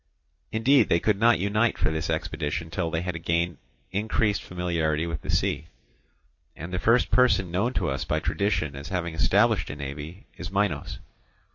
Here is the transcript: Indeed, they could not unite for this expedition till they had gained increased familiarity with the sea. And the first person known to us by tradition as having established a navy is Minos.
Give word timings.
Indeed, 0.51 0.89
they 0.89 0.99
could 0.99 1.19
not 1.19 1.37
unite 1.37 1.77
for 1.77 1.91
this 1.91 2.09
expedition 2.09 2.71
till 2.71 2.89
they 2.89 3.03
had 3.03 3.23
gained 3.23 3.59
increased 3.91 4.41
familiarity 4.41 5.05
with 5.05 5.21
the 5.21 5.29
sea. 5.29 5.67
And 6.55 6.73
the 6.73 6.79
first 6.79 7.11
person 7.11 7.51
known 7.51 7.73
to 7.73 7.87
us 7.87 8.03
by 8.03 8.19
tradition 8.19 8.75
as 8.75 8.89
having 8.89 9.13
established 9.13 9.69
a 9.69 9.75
navy 9.75 10.25
is 10.37 10.49
Minos. 10.51 10.97